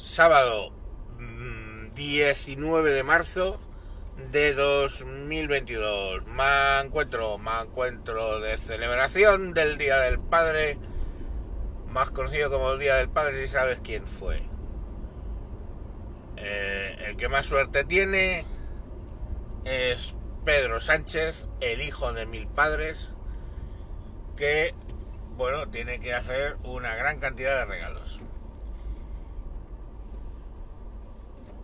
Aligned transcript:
sábado 0.00 0.72
mm, 1.18 1.92
19 1.92 2.90
de 2.90 3.02
marzo 3.02 3.60
de 4.32 4.54
2022. 4.54 6.26
Me 6.26 6.80
encuentro, 6.80 7.36
me 7.36 7.60
encuentro 7.62 8.40
de 8.40 8.56
celebración 8.56 9.52
del 9.52 9.76
Día 9.76 9.98
del 9.98 10.18
Padre, 10.18 10.78
más 11.88 12.10
conocido 12.10 12.50
como 12.50 12.72
el 12.72 12.78
Día 12.78 12.96
del 12.96 13.10
Padre 13.10 13.44
si 13.44 13.52
sabes 13.52 13.78
quién 13.84 14.06
fue. 14.06 14.40
Eh, 16.38 16.96
el 17.08 17.16
que 17.18 17.28
más 17.28 17.44
suerte 17.44 17.84
tiene 17.84 18.46
es 19.66 20.14
Pedro 20.46 20.80
Sánchez, 20.80 21.46
el 21.60 21.82
hijo 21.82 22.10
de 22.14 22.24
mil 22.24 22.48
padres, 22.48 23.10
que, 24.34 24.74
bueno, 25.36 25.68
tiene 25.68 26.00
que 26.00 26.14
hacer 26.14 26.56
una 26.64 26.94
gran 26.94 27.20
cantidad 27.20 27.58
de 27.58 27.64
regalos. 27.66 28.20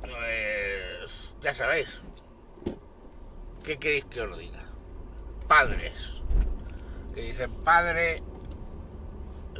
Pues, 0.08 1.34
ya 1.40 1.54
sabéis, 1.54 2.02
¿qué 3.64 3.76
queréis 3.78 4.04
que 4.06 4.20
os 4.20 4.38
diga? 4.38 4.64
Padres, 5.48 6.22
que 7.14 7.22
dicen 7.22 7.52
padre, 7.64 8.22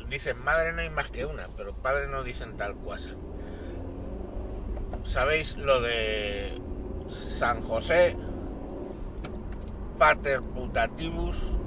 dicen 0.08 0.42
madre 0.44 0.72
no 0.72 0.80
hay 0.80 0.90
más 0.90 1.10
que 1.10 1.26
una, 1.26 1.48
pero 1.56 1.74
padre 1.74 2.06
no 2.08 2.22
dicen 2.22 2.56
tal 2.56 2.76
cual. 2.76 3.16
¿Sabéis 5.02 5.56
lo 5.56 5.80
de 5.80 6.60
San 7.08 7.60
José? 7.62 8.16
Pater 9.98 10.42
putativus. 10.42 11.58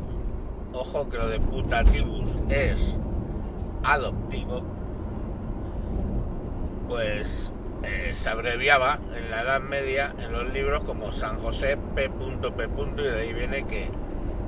Ojo 0.73 1.09
que 1.09 1.17
lo 1.17 1.27
de 1.29 1.39
putativus 1.39 2.37
es 2.49 2.95
adoptivo. 3.83 4.63
Pues 6.87 7.53
eh, 7.83 8.11
se 8.13 8.29
abreviaba 8.29 8.99
en 9.15 9.31
la 9.31 9.43
Edad 9.43 9.61
Media 9.61 10.13
en 10.19 10.31
los 10.31 10.51
libros 10.51 10.83
como 10.83 11.11
San 11.11 11.37
José 11.37 11.77
P.P. 11.95 12.69
y 12.97 13.01
de 13.01 13.21
ahí 13.21 13.33
viene 13.33 13.65
que 13.65 13.89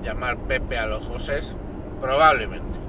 llamar 0.04 0.38
Pepe 0.38 0.78
a 0.78 0.88
los 0.88 1.06
Josés 1.06 1.56
probablemente. 2.02 2.80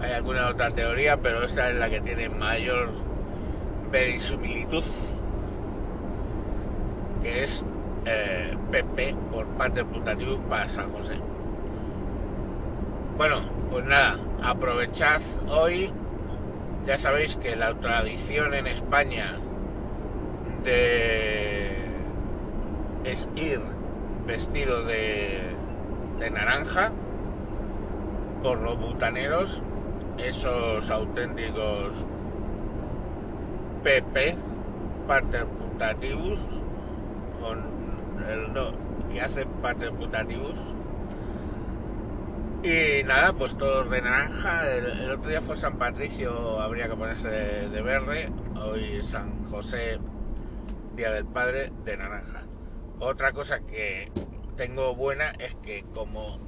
Hay 0.00 0.12
alguna 0.12 0.48
otra 0.48 0.70
teoría, 0.70 1.18
pero 1.18 1.42
esta 1.42 1.70
es 1.70 1.76
la 1.76 1.88
que 1.88 2.00
tiene 2.00 2.28
mayor 2.28 2.90
verisimilitud, 3.90 4.84
que 7.22 7.44
es 7.44 7.64
eh, 8.04 8.56
PP 8.70 9.16
por 9.32 9.46
pater 9.48 9.86
putativus 9.86 10.38
para 10.48 10.68
San 10.68 10.92
José. 10.92 11.14
Bueno, 13.16 13.48
pues 13.70 13.84
nada, 13.84 14.18
aprovechad 14.42 15.22
hoy, 15.48 15.90
ya 16.86 16.98
sabéis 16.98 17.36
que 17.36 17.56
la 17.56 17.74
tradición 17.74 18.54
en 18.54 18.66
España 18.68 19.32
de 20.64 21.76
es 23.04 23.28
ir 23.36 23.60
vestido 24.26 24.84
de, 24.84 25.40
naranja 26.30 26.92
por 28.42 28.60
los 28.60 28.78
butaneros, 28.78 29.62
esos 30.18 30.90
auténticos 30.90 32.04
PP, 33.82 34.36
pater 35.06 35.46
putativus, 35.46 36.40
con 37.40 37.64
el 38.28 38.52
no, 38.52 38.72
que 39.12 39.20
hace 39.20 39.46
pater 39.62 39.92
putativus. 39.92 40.58
Y 42.66 43.04
nada, 43.04 43.32
pues 43.32 43.56
todos 43.56 43.88
de 43.90 44.02
naranja. 44.02 44.68
El, 44.74 45.08
otro 45.08 45.30
día 45.30 45.40
fue 45.40 45.56
San 45.56 45.78
Patricio, 45.78 46.60
habría 46.60 46.88
que 46.88 46.96
ponerse 46.96 47.28
de, 47.28 47.68
de, 47.68 47.80
verde. 47.80 48.28
Hoy 48.60 49.04
San 49.04 49.44
José, 49.44 50.00
Día 50.96 51.12
del 51.12 51.26
Padre, 51.26 51.70
de 51.84 51.96
naranja. 51.96 52.42
Otra 52.98 53.32
cosa 53.32 53.60
que 53.60 54.10
tengo 54.56 54.96
buena 54.96 55.30
es 55.38 55.54
que 55.62 55.84
como 55.94 56.40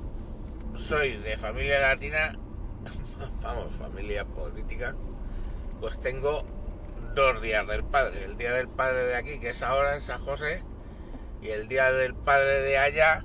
soy 0.75 1.19
de 1.19 1.37
familia 1.37 1.79
latina, 1.83 2.37
vamos, 3.45 3.73
familia 3.77 4.25
política, 4.25 4.97
pues 5.81 6.01
tengo 6.01 6.45
dos 7.15 7.41
días 7.41 7.65
del 7.69 7.85
padre. 7.85 8.25
El 8.25 8.37
día 8.37 8.51
del 8.55 8.67
padre 8.67 9.05
de 9.05 9.15
aquí, 9.15 9.39
que 9.39 9.51
es 9.51 9.63
ahora 9.63 9.95
en 9.95 10.03
San 10.03 10.19
José, 10.19 10.65
y 11.41 11.51
el 11.51 11.69
día 11.69 11.93
del 11.93 12.17
padre 12.17 12.63
de 12.63 12.77
allá, 12.77 13.23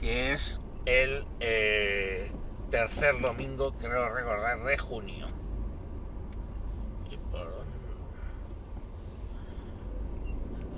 que 0.00 0.32
es 0.32 0.58
el 0.88 1.26
eh, 1.40 2.30
tercer 2.70 3.20
domingo, 3.20 3.74
creo 3.74 4.08
recordar, 4.08 4.64
de 4.64 4.78
junio. 4.78 5.26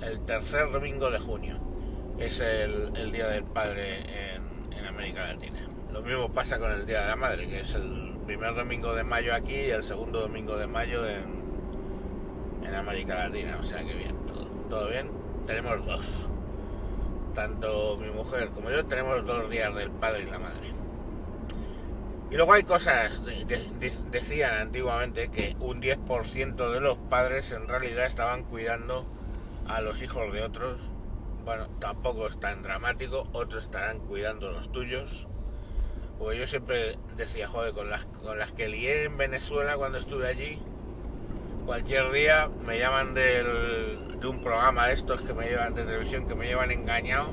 El 0.01 0.19
tercer 0.25 0.69
domingo 0.71 1.11
de 1.11 1.19
junio 1.19 1.55
es 2.19 2.41
el, 2.41 3.11
día 3.13 3.27
del 3.27 3.45
padre 3.45 3.99
en, 4.35 4.85
América 4.85 5.27
Latina. 5.27 5.65
Lo 5.93 6.01
mismo 6.01 6.29
pasa 6.33 6.59
con 6.59 6.71
el 6.71 6.85
día 6.85 7.01
de 7.01 7.07
la 7.07 7.15
madre, 7.15 7.47
que 7.47 7.61
es 7.61 7.73
el 7.75 8.17
primer 8.25 8.53
domingo 8.55 8.93
de 8.93 9.05
mayo 9.05 9.33
aquí 9.33 9.53
y 9.53 9.69
el 9.69 9.83
segundo 9.83 10.19
domingo 10.19 10.57
de 10.57 10.67
mayo 10.67 11.07
en, 11.07 11.41
en 12.65 12.75
América 12.75 13.29
Latina. 13.29 13.57
O 13.59 13.63
sea 13.63 13.85
que 13.85 13.93
bien, 13.93 14.15
todo 14.69 14.89
bien. 14.89 15.09
Tenemos 15.45 15.85
dos 15.85 16.29
tanto 17.33 17.97
mi 17.97 18.09
mujer 18.09 18.49
como 18.49 18.69
yo 18.69 18.85
tenemos 18.85 19.25
dos 19.25 19.49
días 19.49 19.73
del 19.75 19.91
padre 19.91 20.23
y 20.23 20.31
la 20.31 20.39
madre. 20.39 20.73
Y 22.29 22.35
luego 22.35 22.53
hay 22.53 22.63
cosas, 22.63 23.25
de, 23.25 23.43
de, 23.45 23.91
decían 24.09 24.55
antiguamente 24.55 25.29
que 25.29 25.55
un 25.59 25.81
10% 25.81 26.71
de 26.71 26.79
los 26.79 26.97
padres 27.09 27.51
en 27.51 27.67
realidad 27.67 28.05
estaban 28.05 28.43
cuidando 28.43 29.05
a 29.67 29.81
los 29.81 30.01
hijos 30.01 30.31
de 30.31 30.41
otros. 30.41 30.79
Bueno, 31.43 31.67
tampoco 31.79 32.27
es 32.27 32.39
tan 32.39 32.63
dramático, 32.63 33.27
otros 33.33 33.63
estarán 33.63 33.99
cuidando 33.99 34.49
los 34.51 34.71
tuyos. 34.71 35.27
Porque 36.19 36.37
yo 36.39 36.47
siempre 36.47 36.97
decía, 37.17 37.47
joder, 37.47 37.73
con 37.73 37.89
las, 37.89 38.05
con 38.05 38.37
las 38.37 38.51
que 38.51 38.69
lié 38.69 39.05
en 39.05 39.17
Venezuela 39.17 39.75
cuando 39.75 39.97
estuve 39.97 40.27
allí, 40.27 40.61
cualquier 41.71 42.11
día 42.11 42.49
me 42.67 42.79
llaman 42.79 43.13
de 43.13 44.27
un 44.27 44.41
programa 44.41 44.87
de 44.87 44.93
estos 44.93 45.21
que 45.21 45.33
me 45.33 45.45
llevan 45.47 45.73
de 45.73 45.85
televisión 45.85 46.27
que 46.27 46.35
me 46.35 46.47
llevan 46.47 46.69
engañado. 46.69 47.29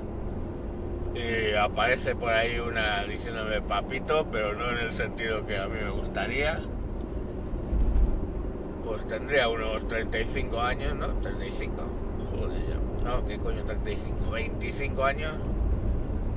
Y 1.13 1.57
aparece 1.57 2.15
por 2.15 2.33
ahí 2.33 2.61
una 2.61 3.03
diciéndome 3.03 3.61
papito 3.63 4.29
pero 4.31 4.55
no 4.55 4.71
en 4.71 4.79
el 4.79 4.93
sentido 4.93 5.45
que 5.45 5.59
a 5.59 5.67
mí 5.67 5.81
me 5.83 5.91
gustaría. 5.91 6.61
Pues 8.85 9.09
tendría 9.09 9.49
unos 9.49 9.89
35 9.89 10.61
años 10.61 10.95
¿no? 10.95 11.09
35 11.15 11.73
joder 12.31 12.61
no 13.05 13.27
qué 13.27 13.39
coño 13.39 13.65
35 13.65 14.31
25 14.31 15.05
años. 15.05 15.33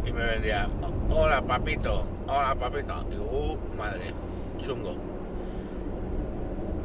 Y 0.08 0.12
me 0.12 0.26
vendría 0.26 0.68
hola 1.12 1.44
papito 1.44 2.04
hola 2.28 2.56
papito 2.56 3.06
y 3.12 3.16
uh 3.18 3.60
madre 3.78 4.12
chungo 4.58 4.96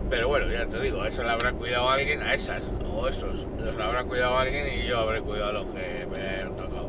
pero 0.08 0.28
bueno, 0.28 0.50
ya 0.50 0.66
te 0.66 0.80
digo, 0.80 1.04
eso 1.04 1.22
lo 1.22 1.30
habrá 1.30 1.52
cuidado 1.52 1.88
alguien, 1.88 2.22
a 2.22 2.34
esas, 2.34 2.62
o 2.92 3.08
esos, 3.08 3.46
los 3.58 3.78
habrá 3.78 4.04
cuidado 4.04 4.38
alguien 4.38 4.66
y 4.68 4.86
yo 4.86 4.98
habré 4.98 5.20
cuidado 5.20 5.50
a 5.50 5.52
los 5.52 5.66
que 5.66 6.06
me 6.06 6.42
han 6.42 6.56
tocado. 6.56 6.88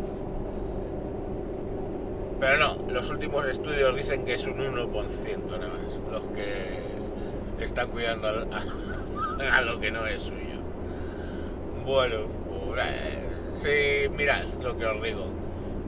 Pero 2.40 2.58
no, 2.58 2.92
los 2.92 3.10
últimos 3.10 3.46
estudios 3.48 3.96
dicen 3.96 4.24
que 4.24 4.36
es 4.36 4.46
un 4.46 4.58
1% 4.58 5.38
nada 5.50 5.68
más, 5.68 6.12
los 6.12 6.22
que 6.36 7.64
están 7.64 7.90
cuidando 7.90 8.28
a, 8.28 8.34
a, 9.58 9.62
lo 9.62 9.80
que 9.80 9.90
no 9.90 10.06
es 10.06 10.22
suyo. 10.22 10.62
Bueno, 11.84 12.28
pues, 12.50 12.86
sí, 13.64 14.10
mirad 14.10 14.46
lo 14.62 14.78
que 14.78 14.86
os 14.86 15.02
digo, 15.02 15.26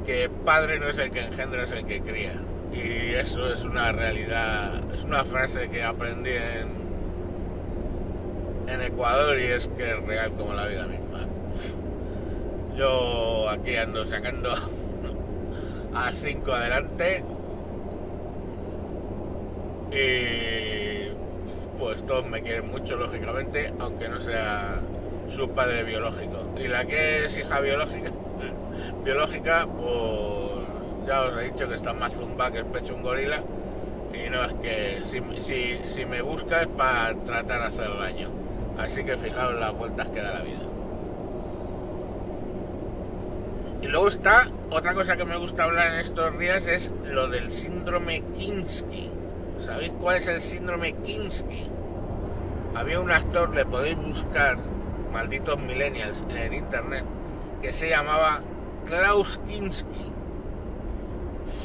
que 0.06 0.30
padre 0.44 0.80
no 0.80 0.90
es 0.90 0.98
el 0.98 1.12
que 1.12 1.22
engendra, 1.22 1.64
es 1.64 1.72
el 1.74 1.86
que 1.86 2.02
cría. 2.02 2.34
Y 2.74 3.14
eso 3.14 3.52
es 3.52 3.64
una 3.64 3.92
realidad, 3.92 4.82
es 4.94 5.04
una 5.04 5.24
frase 5.24 5.70
que 5.70 5.84
aprendí 5.84 6.32
en 6.32 6.79
en 8.72 8.82
Ecuador 8.82 9.40
y 9.40 9.46
es 9.46 9.68
que 9.70 9.92
es 9.92 10.06
real 10.06 10.32
como 10.34 10.54
la 10.54 10.68
vida 10.68 10.86
misma. 10.86 11.20
Yo 12.76 13.50
aquí 13.50 13.76
ando 13.76 14.06
sacando 14.06 14.54
a 15.94 16.12
5 16.12 16.52
adelante 16.52 17.24
y 19.92 21.10
pues 21.78 22.06
todos 22.06 22.28
me 22.28 22.42
quieren 22.42 22.70
mucho 22.70 22.96
lógicamente, 22.96 23.74
aunque 23.80 24.08
no 24.08 24.20
sea 24.20 24.80
su 25.30 25.50
padre 25.50 25.84
biológico. 25.84 26.38
Y 26.58 26.68
la 26.68 26.86
que 26.86 27.26
es 27.26 27.38
hija 27.38 27.60
biológica, 27.62 28.12
biológica, 29.04 29.68
pues 29.68 31.08
ya 31.08 31.24
os 31.24 31.38
he 31.38 31.52
dicho 31.52 31.68
que 31.68 31.76
está 31.76 31.94
más 31.94 32.14
zumba 32.14 32.52
que 32.52 32.60
el 32.60 32.66
pecho 32.66 32.96
un 32.96 33.04
gorila. 33.04 33.42
Y 34.14 34.30
no 34.30 34.44
es 34.44 34.54
que 34.56 35.00
si, 35.04 35.22
si, 35.42 35.80
si 35.88 36.06
me 36.06 36.22
busca 36.22 36.62
es 36.62 36.68
para 36.68 37.14
tratar 37.24 37.62
de 37.62 37.68
hacer 37.68 37.90
daño. 37.98 38.30
Así 38.80 39.04
que 39.04 39.18
fijaos 39.18 39.60
las 39.60 39.74
vueltas 39.74 40.10
que 40.10 40.22
da 40.22 40.34
la 40.34 40.42
vida. 40.42 40.66
Y 43.82 43.88
luego 43.88 44.08
está, 44.08 44.50
otra 44.72 44.94
cosa 44.94 45.16
que 45.18 45.26
me 45.26 45.38
gusta 45.38 45.66
hablar 45.66 45.94
en 45.94 46.00
estos 46.00 46.38
días 46.40 46.66
es 46.68 46.92
lo 47.06 47.28
del 47.28 47.52
síndrome 47.52 48.24
Kinsky. 48.38 49.12
¿Sabéis 49.60 49.92
cuál 50.00 50.18
es 50.18 50.28
el 50.28 50.42
síndrome 50.42 50.94
Kinsky? 50.94 51.70
había 52.76 53.00
un 53.00 53.12
actor, 53.12 53.54
le 53.54 53.66
podéis 53.66 53.98
buscar, 53.98 54.58
malditos 55.12 55.60
millennials, 55.60 56.24
en 56.30 56.54
internet, 56.54 57.04
que 57.62 57.74
se 57.74 57.90
llamaba 57.90 58.42
Klaus 58.86 59.40
Kinski. 59.48 60.14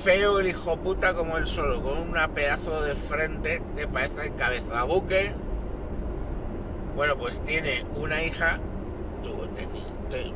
Feo 0.03 0.41
el 0.41 0.49
hijo 0.49 0.77
puta 0.79 1.15
como 1.15 1.37
el 1.37 1.47
solo, 1.47 1.83
con 1.83 1.99
una 1.99 2.29
pedazo 2.29 2.83
de 2.83 2.95
frente 2.97 3.63
que 3.77 3.87
parece 3.87 4.33
cabezabuque. 4.33 5.33
Bueno, 6.95 7.17
pues 7.17 7.41
tiene 7.41 7.85
una 7.97 8.23
hija, 8.23 8.59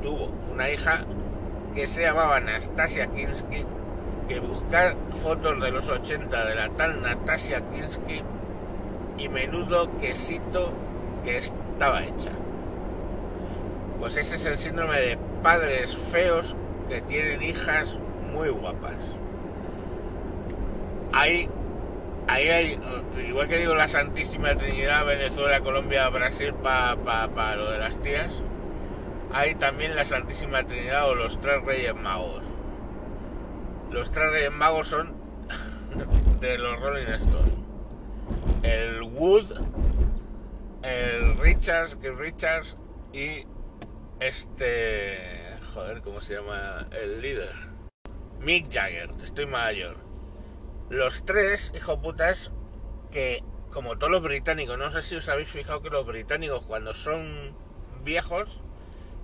tuvo, 0.02 0.32
una 0.52 0.68
hija 0.68 1.04
que 1.72 1.86
se 1.86 2.02
llamaba 2.02 2.38
Anastasia 2.38 3.06
Kinski, 3.06 3.64
que 4.28 4.40
buscar 4.40 4.96
fotos 5.22 5.60
de 5.60 5.70
los 5.70 5.88
80 5.88 6.44
de 6.46 6.54
la 6.56 6.68
tal 6.70 7.00
Nastasia 7.00 7.62
Kinski 7.70 8.22
y 9.18 9.28
menudo 9.28 9.88
quesito 9.98 10.72
que 11.24 11.38
estaba 11.38 12.02
hecha. 12.02 12.32
Pues 14.00 14.16
ese 14.16 14.34
es 14.34 14.44
el 14.44 14.58
síndrome 14.58 14.98
de 14.98 15.18
padres 15.44 15.96
feos 15.96 16.56
que 16.88 17.00
tienen 17.02 17.40
hijas 17.42 17.96
muy 18.32 18.48
guapas. 18.48 19.16
Ahí, 21.12 21.48
ahí 22.28 22.48
hay, 22.48 22.80
igual 23.26 23.48
que 23.48 23.58
digo 23.58 23.74
la 23.74 23.88
Santísima 23.88 24.54
Trinidad, 24.56 25.04
Venezuela, 25.06 25.60
Colombia, 25.60 26.08
Brasil, 26.10 26.54
para 26.54 27.56
lo 27.56 27.70
de 27.70 27.78
las 27.78 28.00
tías, 28.00 28.42
hay 29.32 29.54
también 29.54 29.96
la 29.96 30.04
Santísima 30.04 30.64
Trinidad 30.64 31.08
o 31.10 31.14
los 31.14 31.40
tres 31.40 31.62
Reyes 31.64 31.94
Magos. 31.94 32.44
Los 33.90 34.10
tres 34.10 34.30
Reyes 34.30 34.52
Magos 34.52 34.88
son 34.88 35.14
de 36.40 36.58
los 36.58 36.78
Rolling 36.80 37.06
Stones. 37.06 37.52
El 38.62 39.02
Wood, 39.02 39.52
el 40.82 41.36
Richards, 41.38 41.96
que 41.96 42.12
Richards 42.12 42.76
y 43.12 43.46
este... 44.20 45.56
Joder, 45.74 46.00
¿cómo 46.02 46.20
se 46.20 46.34
llama? 46.34 46.86
El 46.90 47.20
líder. 47.20 47.54
Mick 48.40 48.72
Jagger, 48.72 49.10
estoy 49.22 49.46
mayor. 49.46 50.07
Los 50.90 51.24
tres, 51.26 51.70
hijo 51.74 52.00
putas, 52.00 52.50
que 53.10 53.44
como 53.70 53.98
todos 53.98 54.10
los 54.10 54.22
británicos, 54.22 54.78
no 54.78 54.90
sé 54.90 55.02
si 55.02 55.16
os 55.16 55.28
habéis 55.28 55.50
fijado 55.50 55.82
que 55.82 55.90
los 55.90 56.06
británicos 56.06 56.64
cuando 56.64 56.94
son 56.94 57.54
viejos, 58.04 58.62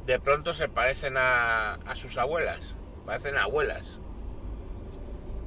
de 0.05 0.21
pronto 0.21 0.53
se 0.53 0.69
parecen 0.69 1.17
a, 1.17 1.75
a 1.75 1.97
sus 1.97 2.19
abuelas, 2.19 2.75
parecen 3.07 3.39
abuelas. 3.39 3.99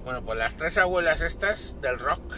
Bueno, 0.04 0.24
pues 0.24 0.40
las 0.40 0.58
tres 0.58 0.78
abuelas 0.78 1.22
estas 1.22 1.80
del 1.81 2.00
rock, 2.00 2.34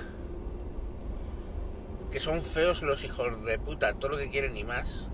que 2.12 2.20
son 2.20 2.42
feos 2.42 2.82
los 2.82 3.06
hijos 3.06 3.46
de 3.46 3.60
puta, 3.60 3.94
todo 3.94 4.12
lo 4.12 4.18
que 4.18 4.30
quieren 4.30 4.58
y 4.58 4.66
más, 4.66 5.08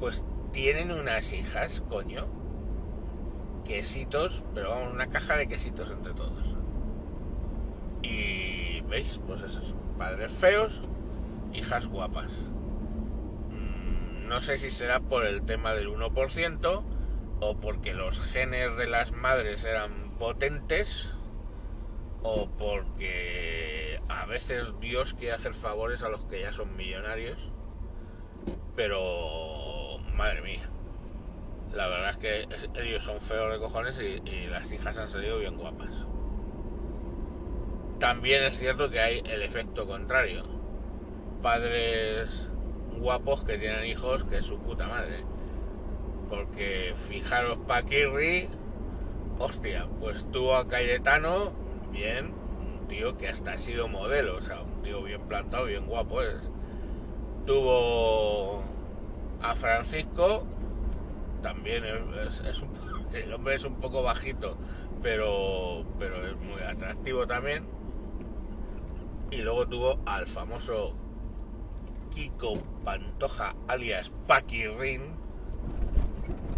pues 0.00 0.24
tienen 0.52 0.92
unas 0.92 1.32
hijas, 1.32 1.82
coño, 1.90 2.26
quesitos, 3.64 4.44
pero 4.54 4.70
vamos, 4.70 4.92
una 4.92 5.08
caja 5.08 5.36
de 5.36 5.48
quesitos 5.48 5.90
entre 5.90 6.14
todos. 6.14 6.56
Y 8.02 8.80
veis, 8.82 9.20
pues 9.26 9.42
esos 9.42 9.74
padres 9.98 10.32
feos, 10.32 10.82
hijas 11.52 11.86
guapas. 11.86 12.32
Mm, 13.50 14.28
no 14.28 14.40
sé 14.40 14.58
si 14.58 14.70
será 14.70 15.00
por 15.00 15.24
el 15.24 15.42
tema 15.42 15.74
del 15.74 15.88
1% 15.88 16.84
o 17.40 17.56
porque 17.60 17.94
los 17.94 18.20
genes 18.20 18.76
de 18.76 18.86
las 18.86 19.12
madres 19.12 19.64
eran 19.64 20.16
potentes 20.18 21.14
o 22.22 22.48
porque 22.50 24.00
a 24.08 24.26
veces 24.26 24.72
Dios 24.80 25.14
quiere 25.14 25.34
hacer 25.34 25.54
favores 25.54 26.02
a 26.02 26.08
los 26.08 26.24
que 26.24 26.40
ya 26.40 26.52
son 26.52 26.76
millonarios. 26.76 27.50
Pero, 28.76 29.98
madre 30.14 30.42
mía, 30.42 30.71
la 31.74 31.88
verdad 31.88 32.10
es 32.10 32.16
que 32.18 32.48
ellos 32.82 33.04
son 33.04 33.20
feos 33.20 33.50
de 33.52 33.58
cojones 33.58 33.98
y, 34.00 34.46
las 34.48 34.70
hijas 34.72 34.96
han 34.98 35.10
salido 35.10 35.38
bien 35.38 35.56
guapas. 35.56 36.06
También 37.98 38.42
es 38.44 38.58
cierto 38.58 38.90
que 38.90 39.00
hay 39.00 39.22
el 39.24 39.42
efecto 39.42 39.86
contrario. 39.86 40.44
Padres 41.40 42.48
guapos 42.98 43.44
que 43.44 43.58
tienen 43.58 43.86
hijos 43.86 44.24
que 44.24 44.38
es 44.38 44.44
su 44.44 44.58
puta 44.58 44.86
madre. 44.88 45.24
Porque 46.28 46.94
fijaros 47.08 47.58
Paquirri, 47.66 48.48
hostia, 49.38 49.86
pues 50.00 50.26
tuvo 50.30 50.56
a 50.56 50.68
Cayetano, 50.68 51.52
bien, 51.90 52.32
un 52.60 52.86
tío 52.88 53.16
que 53.16 53.28
hasta 53.28 53.52
ha 53.52 53.58
sido 53.58 53.88
modelo, 53.88 54.36
o 54.36 54.40
sea, 54.40 54.60
un 54.62 54.82
tío 54.82 55.02
bien 55.02 55.22
plantado, 55.22 55.66
bien 55.66 55.86
guapo 55.86 56.22
es. 56.22 56.50
Tuvo 57.46 58.62
a 59.42 59.54
Francisco, 59.54 60.46
también 61.42 61.84
es, 61.84 62.42
el 63.12 63.32
hombre 63.32 63.56
es 63.56 63.64
un 63.64 63.76
poco 63.76 64.02
bajito, 64.02 64.56
pero, 65.02 65.84
pero 65.98 66.20
es 66.22 66.36
muy 66.42 66.62
atractivo 66.62 67.26
también. 67.26 67.64
Y 69.30 69.38
luego 69.38 69.66
tuvo 69.66 69.98
al 70.06 70.26
famoso 70.26 70.94
Kiko 72.14 72.54
Pantoja, 72.84 73.54
alias 73.68 74.12
Paquirrin, 74.26 75.02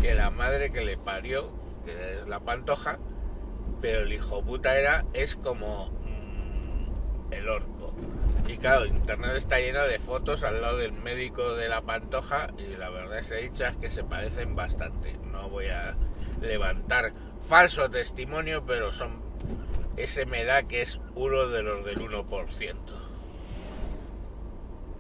que 0.00 0.14
la 0.14 0.31
madre 0.31 0.70
que 0.70 0.84
le 0.84 0.96
parió, 0.96 1.50
que 1.84 2.20
es 2.20 2.28
la 2.28 2.40
Pantoja, 2.40 2.98
pero 3.80 4.02
el 4.02 4.12
hijo 4.12 4.42
puta 4.42 4.76
era, 4.78 5.04
es 5.12 5.37
como 5.37 5.90
mm, 5.90 7.32
el 7.32 7.48
orco. 7.48 7.94
Y 8.46 8.58
claro, 8.58 8.85
internet 8.85 9.37
está 9.37 9.58
lleno 9.58 9.82
de 9.85 9.99
fotos 9.99 10.44
al 10.44 10.61
lado 10.61 10.76
del 10.76 10.93
médico 10.93 11.55
de 11.55 11.69
la 11.69 11.81
pantoja 11.81 12.49
y 12.58 12.76
la 12.76 12.91
verdad 12.91 13.19
es 13.19 13.31
hechas 13.32 13.76
que 13.76 13.91
se 13.91 14.05
parecen 14.05 14.55
bastante. 14.55 15.14
No 15.32 15.49
voy 15.49 15.67
a 15.69 15.96
levantar 16.43 17.12
falso 17.49 17.91
testimonio, 17.91 18.64
pero 18.67 18.93
son 18.93 19.23
ese 19.96 20.26
me 20.26 20.44
da 20.44 20.64
que 20.64 20.82
es 20.82 21.00
uno 21.14 21.49
de 21.49 21.62
los 21.62 21.85
del 21.85 21.99
1%. 21.99 22.75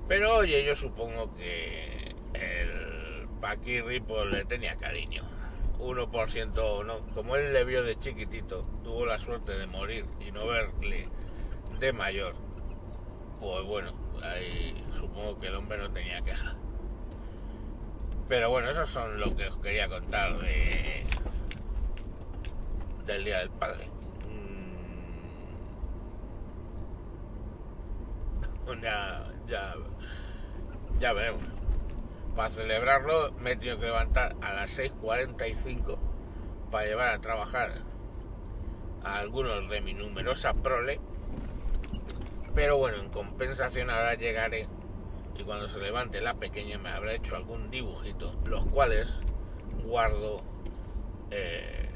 Pero 0.08 0.36
oye, 0.36 0.64
yo 0.64 0.76
supongo 0.76 1.34
que 1.34 2.14
el 2.34 3.28
Paquirri 3.40 4.00
pues 4.00 4.26
le 4.32 4.44
tenía 4.44 4.76
cariño. 4.76 5.24
1% 5.78 6.84
no, 6.84 7.00
como 7.14 7.36
él 7.36 7.52
le 7.52 7.64
vio 7.64 7.82
de 7.82 7.98
chiquitito, 7.98 8.62
tuvo 8.84 9.04
la 9.04 9.18
suerte 9.18 9.52
de 9.52 9.66
morir 9.66 10.06
y 10.26 10.30
no 10.30 10.46
verle 10.46 11.08
de 11.80 11.92
mayor 11.92 12.43
pues 13.40 13.64
bueno, 13.64 13.92
ahí 14.22 14.74
supongo 14.96 15.38
que 15.40 15.48
el 15.48 15.56
hombre 15.56 15.78
no 15.78 15.90
tenía 15.90 16.22
queja. 16.22 16.56
Pero 18.28 18.50
bueno, 18.50 18.70
eso 18.70 18.86
son 18.86 19.20
lo 19.20 19.36
que 19.36 19.46
os 19.48 19.56
quería 19.58 19.88
contar 19.88 20.38
de 20.38 21.04
del 23.06 23.24
Día 23.24 23.38
del 23.40 23.50
Padre. 23.50 23.86
Mm. 24.28 24.74
Ya, 28.82 29.30
ya, 29.46 29.74
ya 30.98 31.12
veremos. 31.12 31.42
Para 32.34 32.50
celebrarlo 32.50 33.32
me 33.32 33.52
he 33.52 33.56
tenido 33.56 33.78
que 33.78 33.86
levantar 33.86 34.34
a 34.40 34.54
las 34.54 34.78
6.45 34.78 35.98
para 36.70 36.86
llevar 36.86 37.10
a 37.10 37.20
trabajar 37.20 37.82
a 39.04 39.18
algunos 39.18 39.68
de 39.68 39.80
mi 39.82 39.94
numerosa 39.94 40.54
prole 40.54 40.98
pero 42.54 42.76
bueno, 42.76 42.98
en 42.98 43.10
compensación 43.10 43.90
ahora 43.90 44.14
llegaré 44.14 44.68
y 45.36 45.42
cuando 45.42 45.68
se 45.68 45.80
levante 45.80 46.20
la 46.20 46.34
pequeña 46.34 46.78
me 46.78 46.90
habrá 46.90 47.14
hecho 47.14 47.36
algún 47.36 47.70
dibujito, 47.70 48.34
los 48.46 48.64
cuales 48.66 49.12
guardo 49.84 50.42
eh, 51.30 51.90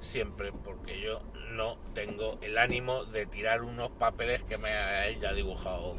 siempre 0.00 0.52
porque 0.52 1.00
yo 1.00 1.20
no 1.52 1.76
tengo 1.94 2.38
el 2.42 2.58
ánimo 2.58 3.04
de 3.04 3.26
tirar 3.26 3.62
unos 3.62 3.90
papeles 3.90 4.42
que 4.44 4.58
me 4.58 4.70
haya 4.70 5.32
dibujado 5.32 5.96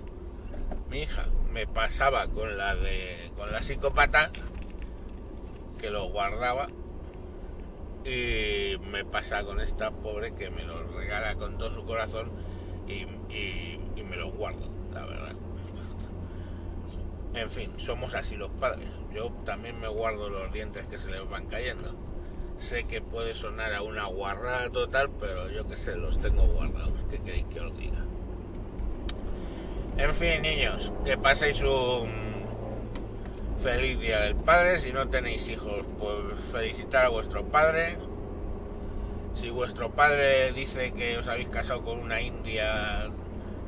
mi 0.89 1.01
hija. 1.01 1.25
Me 1.51 1.67
pasaba 1.67 2.27
con 2.27 2.57
la 2.57 2.75
de 2.75 3.31
con 3.37 3.51
la 3.51 3.61
psicópata 3.63 4.31
que 5.79 5.89
lo 5.89 6.09
guardaba 6.09 6.67
y 8.03 8.77
me 8.91 9.05
pasa 9.05 9.43
con 9.43 9.59
esta 9.59 9.91
pobre 9.91 10.33
que 10.35 10.49
me 10.49 10.63
lo 10.63 10.83
regala 10.83 11.35
con 11.35 11.57
todo 11.57 11.71
su 11.71 11.85
corazón 11.85 12.31
y, 12.87 14.03
me 14.03 14.15
los 14.17 14.33
guardo, 14.33 14.69
la 14.93 15.05
verdad. 15.05 15.35
En 17.33 17.49
fin, 17.49 17.71
somos 17.77 18.13
así 18.13 18.35
los 18.35 18.51
padres. 18.51 18.87
Yo 19.13 19.31
también 19.43 19.79
me 19.79 19.87
guardo 19.87 20.29
los 20.29 20.51
dientes 20.53 20.85
que 20.85 20.97
se 20.97 21.09
les 21.09 21.27
van 21.29 21.47
cayendo. 21.47 21.93
Sé 22.57 22.85
que 22.85 23.01
puede 23.01 23.33
sonar 23.33 23.73
a 23.73 23.81
una 23.81 24.05
guarrada 24.05 24.69
total, 24.69 25.09
pero 25.19 25.49
yo 25.49 25.67
que 25.67 25.75
sé, 25.75 25.95
los 25.95 26.19
tengo 26.19 26.43
guardados. 26.43 27.03
¿Qué 27.09 27.19
queréis 27.19 27.45
que 27.47 27.59
os 27.59 27.77
diga? 27.77 28.05
En 29.97 30.13
fin, 30.13 30.41
niños, 30.41 30.91
que 31.03 31.17
paséis 31.17 31.61
un 31.61 32.09
feliz 33.61 33.99
día 33.99 34.21
del 34.21 34.35
padre. 34.35 34.79
Si 34.79 34.93
no 34.93 35.09
tenéis 35.09 35.49
hijos, 35.49 35.85
pues 35.99 36.17
felicitar 36.51 37.05
a 37.05 37.09
vuestro 37.09 37.45
padre 37.45 37.97
si 39.35 39.49
vuestro 39.49 39.91
padre 39.91 40.51
dice 40.53 40.91
que 40.93 41.17
os 41.17 41.27
habéis 41.27 41.49
casado 41.49 41.83
con 41.83 41.99
una 41.99 42.21
india 42.21 43.09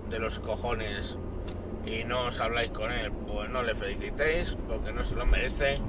de 0.09 0.19
los 0.19 0.39
cojones 0.39 1.17
y 1.86 2.03
no 2.03 2.27
os 2.27 2.39
habláis 2.39 2.71
con 2.71 2.91
él, 2.91 3.12
pues 3.27 3.50
no 3.50 3.63
le 3.63 3.75
felicitéis 3.75 4.57
porque 4.67 4.91
no 4.93 5.03
se 5.03 5.15
lo 5.15 5.25
merece. 5.25 5.79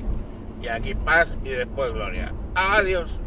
Y 0.63 0.69
aquí 0.69 0.95
paz 0.95 1.35
y 1.45 1.51
después 1.51 1.93
gloria. 1.93 2.33
Adiós. 2.55 3.21